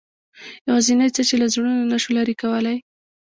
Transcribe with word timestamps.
یوازینۍ 0.67 1.09
څه 1.15 1.21
چې 1.27 1.35
له 1.41 1.47
زړونو 1.53 1.81
نه 1.91 1.97
شو 2.01 2.11
لرې 2.17 2.35
کولای. 2.41 2.77